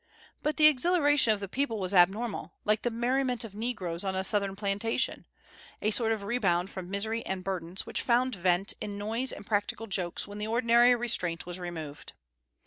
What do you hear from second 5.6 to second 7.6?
a sort of rebound from misery and